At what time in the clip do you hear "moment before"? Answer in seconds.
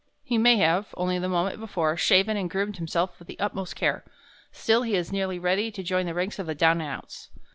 1.29-1.95